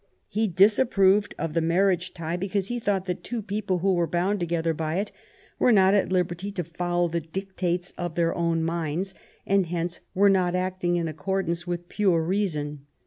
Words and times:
He 0.29 0.47
disapproved 0.47 1.35
of 1.37 1.53
the 1.53 1.61
marriage 1.61 2.11
tie 2.15 2.35
because 2.35 2.69
he 2.69 2.79
thought 2.79 3.05
that 3.05 3.23
two 3.23 3.43
people 3.43 3.77
who 3.85 3.99
are 3.99 4.07
bound 4.07 4.39
together 4.39 4.73
by 4.73 4.95
it 4.95 5.11
are 5.59 5.71
not 5.71 5.93
at 5.93 6.11
liberty 6.11 6.51
to 6.53 6.63
follow 6.63 7.07
the 7.07 7.21
dictates 7.21 7.91
of 7.99 8.15
their 8.15 8.33
own 8.33 8.63
minds, 8.63 9.13
and 9.45 9.67
hence 9.67 9.99
are 10.15 10.27
not 10.27 10.55
acting 10.55 10.95
in 10.95 11.07
accordance 11.07 11.67
with 11.67 11.87
pure 11.87 12.23
reason. 12.23 12.87